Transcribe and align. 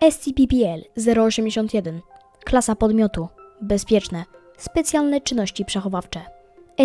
SCP-PL 0.00 0.82
081 1.26 2.00
Klasa 2.44 2.76
podmiotu 2.76 3.28
Bezpieczne 3.60 4.24
Specjalne 4.58 5.20
czynności 5.20 5.64
przechowawcze 5.64 6.20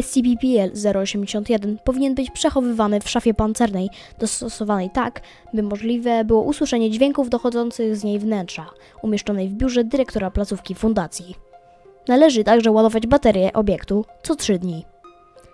SCP-PL 0.02 0.72
081 1.02 1.78
powinien 1.84 2.16
być 2.16 2.32
przechowywany 2.32 3.00
w 3.00 3.10
szafie 3.10 3.34
pancernej, 3.34 3.90
dostosowanej 4.20 4.90
tak, 4.90 5.22
by 5.54 5.64
możliwe 5.64 6.26
było 6.26 6.41
usłyszenie 6.41 6.91
dźwięków 6.91 7.30
dochodzących 7.30 7.96
z 7.96 8.04
niej 8.04 8.20
wnętrza, 8.20 8.70
umieszczonej 9.02 9.50
w 9.50 9.54
biurze 9.54 9.84
dyrektora 9.84 10.32
placówki 10.32 10.76
fundacji. 10.76 11.36
Należy 12.08 12.44
także 12.44 12.72
ładować 12.72 13.08
baterię 13.08 13.54
obiektu 13.54 14.05
co 14.23 14.36
3 14.36 14.59
dni. 14.59 14.86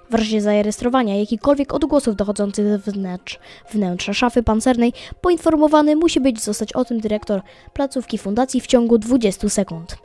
W 0.10 0.14
razie 0.14 0.42
zarejestrowania 0.42 1.20
jakichkolwiek 1.20 1.74
odgłosów 1.74 2.16
dochodzących 2.16 2.78
z 2.78 2.82
wnętrz, 2.82 3.40
wnętrza 3.72 4.14
szafy 4.14 4.44
pancernej, 4.44 4.94
poinformowany 5.22 5.96
musi 5.96 6.20
być 6.20 6.42
zostać 6.42 6.74
o 6.74 6.86
tym 6.86 7.00
dyrektor 7.00 7.42
placówki 7.74 8.18
fundacji 8.18 8.62
w 8.62 8.68
ciągu 8.68 8.98
20 8.98 9.50
sekund. 9.50 9.96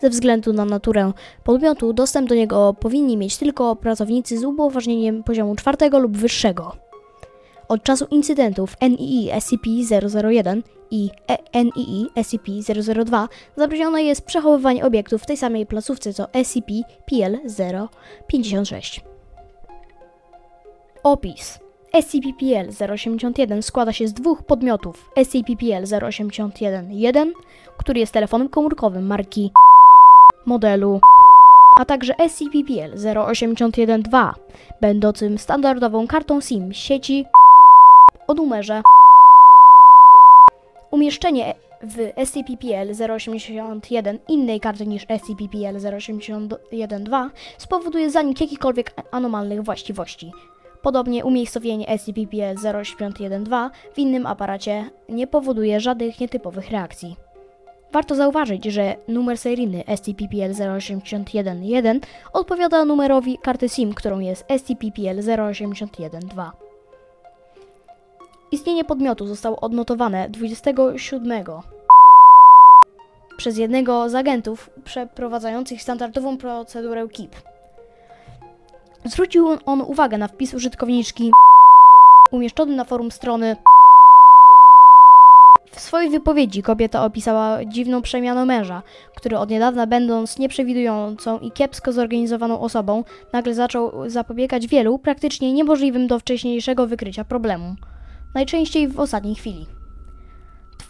Ze 0.00 0.10
względu 0.10 0.52
na 0.52 0.64
naturę 0.64 1.12
podmiotu, 1.44 1.92
dostęp 1.92 2.28
do 2.28 2.34
niego 2.34 2.74
powinni 2.80 3.16
mieć 3.16 3.36
tylko 3.36 3.76
pracownicy 3.76 4.38
z 4.38 4.44
upoważnieniem 4.44 5.22
poziomu 5.22 5.56
czwartego 5.56 5.98
lub 5.98 6.16
wyższego. 6.16 6.76
Od 7.68 7.82
czasu 7.82 8.06
incydentów 8.10 8.76
NII 8.82 9.30
SCP-001 9.32 10.62
i 10.90 11.10
E- 11.28 11.64
NII 11.64 12.06
SCP-002 12.16 13.28
zabronione 13.56 14.02
jest 14.02 14.22
przechowywanie 14.22 14.84
obiektów 14.84 15.22
w 15.22 15.26
tej 15.26 15.36
samej 15.36 15.66
placówce 15.66 16.12
co 16.12 16.24
SCP-PL-056. 16.24 19.13
Opis 21.04 21.58
SCP-PL-081 21.94 23.62
składa 23.62 23.92
się 23.92 24.08
z 24.08 24.12
dwóch 24.12 24.42
podmiotów 24.42 25.10
SCP-PL-081-1, 25.16 27.32
który 27.76 28.00
jest 28.00 28.12
telefonem 28.12 28.48
komórkowym 28.48 29.06
marki 29.06 29.52
modelu, 30.46 31.00
a 31.80 31.84
także 31.84 32.14
SCP-PL-081-2, 32.14 34.32
będącym 34.80 35.38
standardową 35.38 36.06
kartą 36.06 36.40
SIM 36.40 36.72
sieci 36.72 37.24
o 38.26 38.34
numerze. 38.34 38.82
Umieszczenie 40.90 41.54
w 41.82 41.96
SCP-PL-081 42.16 44.18
innej 44.28 44.60
karty 44.60 44.86
niż 44.86 45.06
SCP-PL-081-2 45.06 47.30
spowoduje 47.58 48.10
zanik 48.10 48.40
jakichkolwiek 48.40 48.94
anomalnych 49.10 49.62
właściwości. 49.62 50.32
Podobnie 50.84 51.24
umiejscowienie 51.24 51.98
SCP-PL-081-2 51.98 53.70
w 53.94 53.98
innym 53.98 54.26
aparacie 54.26 54.90
nie 55.08 55.26
powoduje 55.26 55.80
żadnych 55.80 56.20
nietypowych 56.20 56.70
reakcji. 56.70 57.16
Warto 57.92 58.14
zauważyć, 58.14 58.64
że 58.64 58.96
numer 59.08 59.38
seryjny 59.38 59.84
SCP-PL-081-1 59.86 62.00
odpowiada 62.32 62.84
numerowi 62.84 63.38
karty 63.38 63.68
SIM, 63.68 63.94
którą 63.94 64.18
jest 64.18 64.46
SCP-PL-081-2. 64.48 66.50
Istnienie 68.52 68.84
podmiotu 68.84 69.26
zostało 69.26 69.60
odnotowane 69.60 70.28
27 70.28 71.44
przez 73.36 73.58
jednego 73.58 74.08
z 74.08 74.14
agentów 74.14 74.70
przeprowadzających 74.84 75.82
standardową 75.82 76.38
procedurę 76.38 77.08
KIP. 77.08 77.53
Zwrócił 79.04 79.48
on 79.66 79.80
uwagę 79.80 80.18
na 80.18 80.28
wpis 80.28 80.54
użytkowniczki 80.54 81.30
umieszczony 82.30 82.76
na 82.76 82.84
forum 82.84 83.10
strony. 83.10 83.56
W 85.70 85.80
swojej 85.80 86.10
wypowiedzi 86.10 86.62
kobieta 86.62 87.04
opisała 87.04 87.64
dziwną 87.64 88.02
przemianę 88.02 88.44
męża, 88.44 88.82
który 89.16 89.38
od 89.38 89.50
niedawna 89.50 89.86
będąc 89.86 90.38
nieprzewidującą 90.38 91.38
i 91.38 91.52
kiepsko 91.52 91.92
zorganizowaną 91.92 92.60
osobą, 92.60 93.04
nagle 93.32 93.54
zaczął 93.54 94.10
zapobiegać 94.10 94.66
wielu, 94.66 94.98
praktycznie 94.98 95.52
niemożliwym 95.52 96.06
do 96.06 96.18
wcześniejszego 96.18 96.86
wykrycia 96.86 97.24
problemom. 97.24 97.76
Najczęściej 98.34 98.88
w 98.88 99.00
ostatniej 99.00 99.34
chwili. 99.34 99.66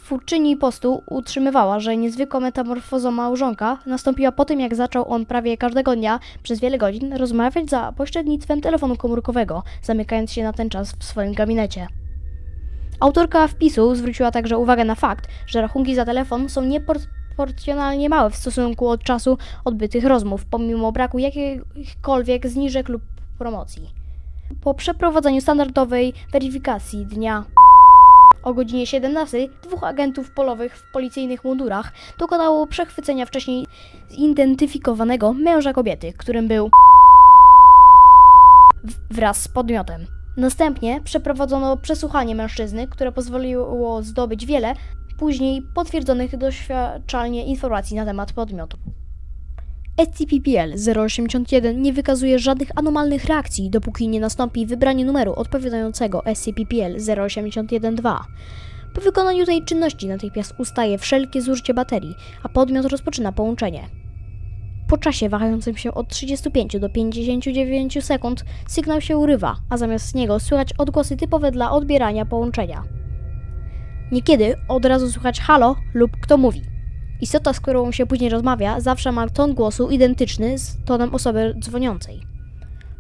Twórczyni 0.04 0.56
postu 0.56 1.02
utrzymywała, 1.10 1.80
że 1.80 1.96
niezwykła 1.96 2.40
metamorfoza 2.40 3.10
małżonka 3.10 3.78
nastąpiła 3.86 4.32
po 4.32 4.44
tym, 4.44 4.60
jak 4.60 4.74
zaczął 4.74 5.08
on 5.08 5.26
prawie 5.26 5.56
każdego 5.56 5.96
dnia 5.96 6.20
przez 6.42 6.60
wiele 6.60 6.78
godzin 6.78 7.12
rozmawiać 7.12 7.70
za 7.70 7.92
pośrednictwem 7.92 8.60
telefonu 8.60 8.96
komórkowego, 8.96 9.62
zamykając 9.82 10.32
się 10.32 10.42
na 10.42 10.52
ten 10.52 10.70
czas 10.70 10.92
w 10.92 11.04
swoim 11.04 11.32
gabinecie. 11.32 11.86
Autorka 13.00 13.48
wpisu 13.48 13.94
zwróciła 13.94 14.30
także 14.30 14.58
uwagę 14.58 14.84
na 14.84 14.94
fakt, 14.94 15.28
że 15.46 15.60
rachunki 15.60 15.94
za 15.94 16.04
telefon 16.04 16.48
są 16.48 16.62
nieproporcjonalnie 16.62 18.08
małe 18.08 18.30
w 18.30 18.36
stosunku 18.36 18.88
od 18.88 19.04
czasu 19.04 19.38
odbytych 19.64 20.04
rozmów, 20.04 20.44
pomimo 20.44 20.92
braku 20.92 21.18
jakichkolwiek 21.18 22.46
zniżek 22.46 22.88
lub 22.88 23.02
promocji. 23.38 23.90
Po 24.60 24.74
przeprowadzeniu 24.74 25.40
standardowej 25.40 26.12
weryfikacji 26.32 27.06
dnia 27.06 27.44
o 28.44 28.54
godzinie 28.54 28.86
17 28.86 29.48
dwóch 29.62 29.84
agentów 29.84 30.30
polowych 30.30 30.76
w 30.76 30.92
policyjnych 30.92 31.44
mundurach 31.44 31.92
dokonało 32.18 32.66
przechwycenia 32.66 33.26
wcześniej 33.26 33.66
zidentyfikowanego 34.10 35.32
męża 35.32 35.72
kobiety, 35.72 36.12
którym 36.12 36.48
był 36.48 36.70
wraz 39.10 39.42
z 39.42 39.48
podmiotem. 39.48 40.06
Następnie 40.36 41.00
przeprowadzono 41.04 41.76
przesłuchanie 41.76 42.34
mężczyzny, 42.34 42.88
które 42.88 43.12
pozwoliło 43.12 44.02
zdobyć 44.02 44.46
wiele 44.46 44.74
później 45.18 45.62
potwierdzonych 45.74 46.36
doświadczalnie 46.36 47.44
informacji 47.44 47.96
na 47.96 48.04
temat 48.04 48.32
podmiotu. 48.32 48.76
SCP-PL-081 49.96 51.76
nie 51.76 51.92
wykazuje 51.92 52.38
żadnych 52.38 52.68
anomalnych 52.78 53.24
reakcji, 53.24 53.70
dopóki 53.70 54.08
nie 54.08 54.20
nastąpi 54.20 54.66
wybranie 54.66 55.04
numeru 55.04 55.32
odpowiadającego 55.32 56.22
SCP-PL-081-2. 56.34 58.16
Po 58.94 59.00
wykonaniu 59.00 59.46
tej 59.46 59.64
czynności 59.64 60.06
natychmiast 60.06 60.54
ustaje 60.58 60.98
wszelkie 60.98 61.42
zużycie 61.42 61.74
baterii, 61.74 62.14
a 62.42 62.48
podmiot 62.48 62.86
rozpoczyna 62.86 63.32
połączenie. 63.32 63.88
Po 64.88 64.98
czasie 64.98 65.28
wahającym 65.28 65.76
się 65.76 65.94
od 65.94 66.08
35 66.08 66.78
do 66.78 66.88
59 66.88 68.04
sekund 68.04 68.44
sygnał 68.68 69.00
się 69.00 69.16
urywa, 69.16 69.56
a 69.70 69.76
zamiast 69.76 70.14
niego 70.14 70.40
słychać 70.40 70.72
odgłosy 70.72 71.16
typowe 71.16 71.50
dla 71.50 71.70
odbierania 71.70 72.26
połączenia. 72.26 72.82
Niekiedy 74.12 74.56
od 74.68 74.84
razu 74.84 75.10
słychać 75.10 75.40
halo 75.40 75.76
lub 75.94 76.10
kto 76.20 76.38
mówi. 76.38 76.73
Istota, 77.24 77.52
z 77.52 77.60
którą 77.60 77.92
się 77.92 78.06
później 78.06 78.30
rozmawia, 78.30 78.80
zawsze 78.80 79.12
ma 79.12 79.28
ton 79.28 79.54
głosu 79.54 79.90
identyczny 79.90 80.58
z 80.58 80.76
tonem 80.84 81.14
osoby 81.14 81.54
dzwoniącej. 81.60 82.20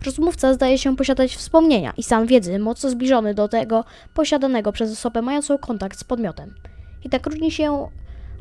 Rozmówca 0.06 0.54
zdaje 0.54 0.78
się 0.78 0.96
posiadać 0.96 1.36
wspomnienia 1.36 1.92
i 1.96 2.02
stan 2.02 2.26
wiedzy 2.26 2.58
mocno 2.58 2.90
zbliżony 2.90 3.34
do 3.34 3.48
tego 3.48 3.84
posiadanego 4.14 4.72
przez 4.72 4.92
osobę 4.92 5.22
mającą 5.22 5.58
kontakt 5.58 5.98
z 5.98 6.04
podmiotem. 6.04 6.54
I 7.04 7.08
tak 7.08 7.26
różni 7.26 7.50
się 7.50 7.88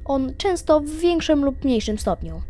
on 0.05 0.33
często 0.37 0.79
w 0.79 0.89
większym 0.89 1.45
lub 1.45 1.63
mniejszym 1.65 1.97
stopniu. 1.97 2.41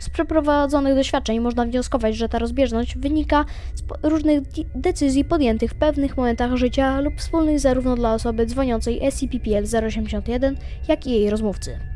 Z 0.00 0.10
przeprowadzonych 0.10 0.94
doświadczeń 0.94 1.40
można 1.40 1.64
wnioskować, 1.64 2.16
że 2.16 2.28
ta 2.28 2.38
rozbieżność 2.38 2.98
wynika 2.98 3.44
z 3.74 3.82
różnych 4.02 4.42
decyzji 4.74 5.24
podjętych 5.24 5.70
w 5.70 5.74
pewnych 5.74 6.16
momentach 6.16 6.56
życia 6.56 7.00
lub 7.00 7.14
wspólnych 7.18 7.60
zarówno 7.60 7.96
dla 7.96 8.14
osoby 8.14 8.46
dzwoniącej 8.46 9.00
SCP-PL-081, 9.00 10.54
jak 10.88 11.06
i 11.06 11.10
jej 11.10 11.30
rozmówcy. 11.30 11.93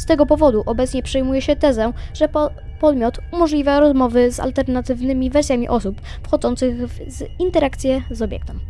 Z 0.00 0.04
tego 0.04 0.26
powodu 0.26 0.62
obecnie 0.66 1.02
przyjmuje 1.02 1.42
się 1.42 1.56
tezę, 1.56 1.92
że 2.14 2.28
po 2.28 2.50
podmiot 2.80 3.18
umożliwia 3.32 3.80
rozmowy 3.80 4.32
z 4.32 4.40
alternatywnymi 4.40 5.30
wersjami 5.30 5.68
osób 5.68 6.00
wchodzących 6.22 6.76
w 6.88 7.40
interakcję 7.40 8.02
z 8.10 8.22
obiektem. 8.22 8.60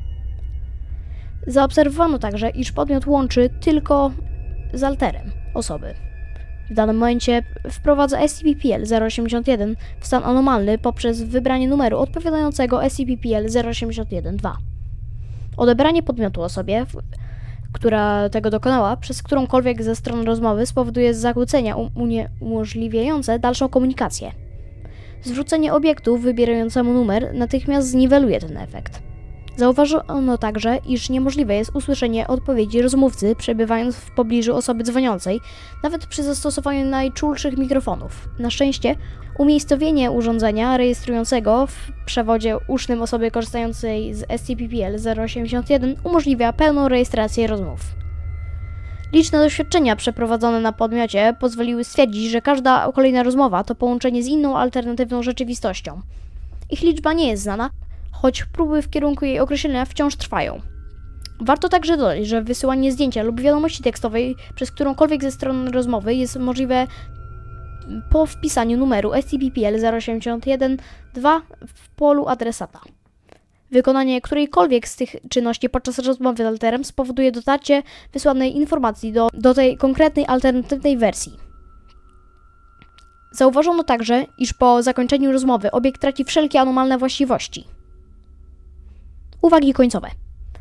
Zaobserwowano 1.47 2.19
także, 2.19 2.51
iż 2.51 2.73
podmiot 2.73 3.07
łączy 3.07 3.51
tylko 3.61 4.11
z 4.73 4.83
alterem 4.83 5.31
osoby. 5.55 5.95
W 6.71 6.75
danym 6.75 6.97
momencie 6.97 7.43
wprowadza 7.71 8.19
SCP-PL-081 8.19 9.75
w 10.01 10.07
stan 10.07 10.25
anomalny 10.25 10.79
poprzez 10.79 11.23
wybranie 11.23 11.69
numeru 11.69 11.99
odpowiadającego 11.99 12.81
SCP-PL-081-2. 12.83 14.53
Odebranie 15.57 16.03
podmiotu 16.03 16.43
osobie 16.43 16.87
która 17.73 18.29
tego 18.29 18.51
dokonała, 18.51 18.97
przez 18.97 19.23
którąkolwiek 19.23 19.83
ze 19.83 19.97
stron 19.97 20.27
rozmowy 20.27 20.67
spowoduje 20.67 21.15
zakłócenia 21.15 21.77
uniemożliwiające 21.95 23.39
dalszą 23.39 23.69
komunikację. 23.69 24.33
Zwrócenie 25.23 25.75
obiektu 25.75 26.19
wybierającemu 26.19 26.93
numer 26.93 27.35
natychmiast 27.35 27.89
zniweluje 27.89 28.41
ten 28.41 28.57
efekt. 28.57 29.10
Zauważono 29.61 30.39
także, 30.39 30.79
iż 30.87 31.11
niemożliwe 31.11 31.55
jest 31.55 31.71
usłyszenie 31.75 32.27
odpowiedzi 32.27 32.83
rozmówcy 32.83 33.37
przebywając 33.37 33.97
w 33.97 34.11
pobliżu 34.11 34.57
osoby 34.57 34.85
dzwoniącej, 34.85 35.41
nawet 35.83 36.07
przy 36.07 36.23
zastosowaniu 36.23 36.87
najczulszych 36.87 37.59
mikrofonów. 37.59 38.29
Na 38.39 38.51
szczęście 38.51 38.97
umiejscowienie 39.39 40.11
urządzenia 40.11 40.77
rejestrującego 40.77 41.67
w 41.67 41.75
przewodzie 42.07 42.57
usznym 42.69 43.03
osoby 43.03 43.31
korzystającej 43.31 44.15
z 44.15 44.25
SCP-PL 44.41 45.23
081 45.25 45.97
umożliwia 46.05 46.53
pełną 46.53 46.89
rejestrację 46.89 47.47
rozmów. 47.47 47.81
Liczne 49.13 49.39
doświadczenia 49.39 49.97
przeprowadzone 49.97 50.61
na 50.61 50.73
podmiocie 50.73 51.35
pozwoliły 51.41 51.85
stwierdzić, 51.85 52.31
że 52.31 52.43
każda 52.43 52.93
kolejna 52.95 53.23
rozmowa 53.23 53.65
to 53.65 53.75
połączenie 53.75 54.23
z 54.23 54.27
inną 54.27 54.59
alternatywną 54.59 55.23
rzeczywistością. 55.23 56.01
Ich 56.71 56.81
liczba 56.81 57.13
nie 57.13 57.29
jest 57.29 57.43
znana, 57.43 57.71
choć 58.13 58.45
próby 58.45 58.83
w 58.83 58.91
kierunku 58.91 59.25
jej 59.25 59.41
określenia 59.41 59.85
wciąż 59.85 60.17
trwają. 60.17 60.61
Warto 61.41 61.69
także 61.69 61.97
dodać, 61.97 62.27
że 62.27 62.43
wysyłanie 62.43 62.93
zdjęcia 62.93 63.23
lub 63.23 63.41
wiadomości 63.41 63.83
tekstowej 63.83 64.37
przez 64.55 64.71
którąkolwiek 64.71 65.23
ze 65.23 65.31
stron 65.31 65.69
rozmowy 65.69 66.15
jest 66.15 66.37
możliwe 66.37 66.87
po 68.11 68.27
wpisaniu 68.27 68.79
numeru 68.79 69.13
STPPL 69.23 69.77
081.2 69.77 71.41
w 71.67 71.89
polu 71.89 72.29
adresata. 72.29 72.81
Wykonanie 73.71 74.21
którejkolwiek 74.21 74.89
z 74.89 74.97
tych 74.97 75.17
czynności 75.29 75.69
podczas 75.69 75.99
rozmowy 75.99 76.43
z 76.45 76.47
alterem 76.47 76.85
spowoduje 76.85 77.33
dotarcie 77.33 77.83
wysłanej 78.13 78.57
informacji 78.57 79.13
do, 79.13 79.29
do 79.35 79.55
tej 79.55 79.77
konkretnej 79.77 80.27
alternatywnej 80.29 80.97
wersji. 80.97 81.33
Zauważono 83.33 83.85
także, 83.85 84.27
iż 84.39 84.53
po 84.53 84.83
zakończeniu 84.83 85.33
rozmowy 85.33 85.71
obiekt 85.71 86.01
traci 86.01 86.25
wszelkie 86.25 86.61
anomalne 86.61 86.99
właściwości. 86.99 87.65
Uwagi 89.43 89.73
końcowe. 89.73 90.11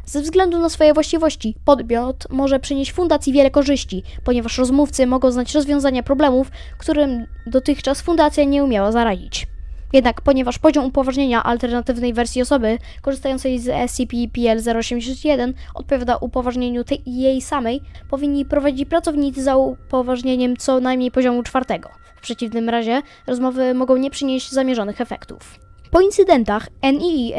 Ze 0.05 0.21
względu 0.21 0.59
na 0.59 0.69
swoje 0.69 0.93
właściwości, 0.93 1.55
podmiot 1.65 2.27
może 2.29 2.59
przynieść 2.59 2.91
fundacji 2.91 3.33
wiele 3.33 3.51
korzyści, 3.51 4.03
ponieważ 4.23 4.57
rozmówcy 4.57 5.07
mogą 5.07 5.31
znać 5.31 5.55
rozwiązania 5.55 6.03
problemów, 6.03 6.51
którym 6.77 7.25
dotychczas 7.47 8.01
fundacja 8.01 8.43
nie 8.43 8.63
umiała 8.63 8.91
zaradzić. 8.91 9.47
Jednak 9.93 10.21
ponieważ 10.21 10.59
poziom 10.59 10.85
upoważnienia 10.85 11.43
alternatywnej 11.43 12.13
wersji 12.13 12.41
osoby 12.41 12.77
korzystającej 13.01 13.59
z 13.59 13.91
SCP-PL-081 13.91 15.53
odpowiada 15.75 16.17
upoważnieniu 16.17 16.83
tej, 16.83 17.01
jej 17.05 17.41
samej, 17.41 17.81
powinni 18.09 18.45
prowadzić 18.45 18.89
pracownicy 18.89 19.43
za 19.43 19.57
upoważnieniem 19.57 20.57
co 20.57 20.79
najmniej 20.79 21.11
poziomu 21.11 21.43
czwartego. 21.43 21.89
W 22.17 22.21
przeciwnym 22.21 22.69
razie 22.69 23.01
rozmowy 23.27 23.73
mogą 23.73 23.97
nie 23.97 24.11
przynieść 24.11 24.51
zamierzonych 24.51 25.01
efektów. 25.01 25.59
Po 25.91 26.01
incydentach 26.01 26.69
NII 26.83 27.33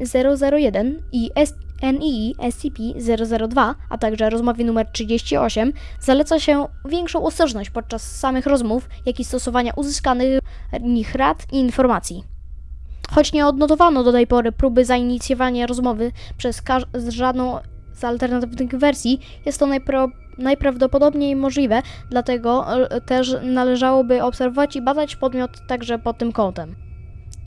SCP-001 0.00 0.94
i 1.12 1.30
NII 1.82 2.34
SCP-002, 2.38 3.74
a 3.88 3.98
także 3.98 4.30
rozmowie 4.30 4.64
numer 4.64 4.86
38, 4.86 5.72
zaleca 6.00 6.40
się 6.40 6.66
większą 6.88 7.24
ostrożność 7.24 7.70
podczas 7.70 8.02
samych 8.02 8.46
rozmów, 8.46 8.88
jak 9.06 9.20
i 9.20 9.24
stosowania 9.24 9.72
uzyskanych 9.76 10.40
nich 10.80 11.14
rad 11.14 11.46
i 11.52 11.56
informacji. 11.56 12.24
Choć 13.10 13.32
nie 13.32 13.46
odnotowano 13.46 14.04
do 14.04 14.12
tej 14.12 14.26
pory 14.26 14.52
próby 14.52 14.84
zainicjowania 14.84 15.66
rozmowy 15.66 16.12
przez 16.36 16.62
żadną 17.08 17.58
z 17.92 18.04
alternatywnych 18.04 18.70
wersji, 18.70 19.20
jest 19.46 19.58
to 19.58 19.66
najprawdopodobniej 20.38 21.36
możliwe, 21.36 21.82
dlatego 22.10 22.66
e, 22.90 23.00
też 23.00 23.36
należałoby 23.42 24.22
obserwować 24.22 24.76
i 24.76 24.82
badać 24.82 25.16
podmiot 25.16 25.66
także 25.66 25.98
pod 25.98 26.18
tym 26.18 26.32
kątem. 26.32 26.89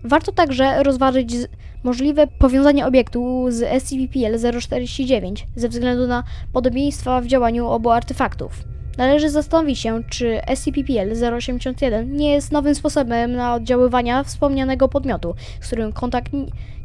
Warto 0.04 0.32
także 0.32 0.84
rozważyć 0.84 1.36
możliwe 1.84 2.28
powiązanie 2.28 2.86
obiektu 2.86 3.46
z 3.50 3.84
SCP-PL-049 3.84 5.44
ze 5.56 5.70
względu 5.70 6.08
na 6.08 6.24
podobieństwa 6.54 7.22
w 7.22 7.26
działaniu 7.26 7.68
obu 7.68 7.90
artefaktów. 7.90 8.64
Należy 8.98 9.30
zastanowić 9.30 9.80
się, 9.80 10.04
czy 10.10 10.42
SCP-PL-081 10.48 12.08
nie 12.08 12.32
jest 12.32 12.52
nowym 12.52 12.76
sposobem 12.76 13.32
na 13.32 13.54
oddziaływania 13.54 14.24
wspomnianego 14.24 14.90
podmiotu, 14.90 15.36
z 15.62 15.68
którym 15.68 15.94
kontakt 15.94 16.32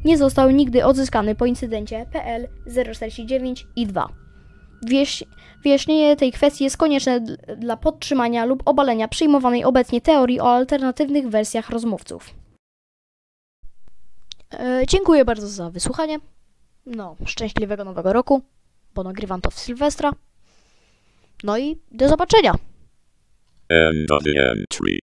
nie 0.05 0.19
został 0.19 0.51
nigdy 0.51 0.85
odzyskany 0.85 1.35
po 1.35 1.47
incydencie 1.47 2.07
PL-049 2.13 3.65
i 3.77 3.87
2. 3.87 4.09
Wyjaśnienie 5.63 6.17
tej 6.17 6.33
kwestii 6.33 6.65
jest 6.65 6.77
konieczne 6.77 7.21
dla 7.57 7.77
podtrzymania 7.77 8.45
lub 8.45 8.63
obalenia 8.65 9.09
przyjmowanej 9.09 9.65
obecnie 9.65 10.01
teorii 10.01 10.41
o 10.41 10.55
alternatywnych 10.55 11.29
wersjach 11.29 11.71
rozmówców. 11.71 12.38
E, 14.53 14.83
dziękuję 14.89 15.25
bardzo 15.25 15.49
za 15.49 15.71
wysłuchanie. 15.71 16.19
No, 16.87 17.17
szczęśliwego 17.27 17.85
nowego 17.85 18.13
roku, 18.13 18.43
bo 18.95 19.03
nagrywam 19.03 19.41
to 19.41 19.51
w 19.51 19.59
Sylwestra. 19.59 20.13
No 21.45 21.59
i 21.59 21.79
do 21.91 22.09
zobaczenia. 22.09 22.55
End 23.69 24.11
of 24.11 24.23
the 24.23 24.51
entry. 24.51 24.99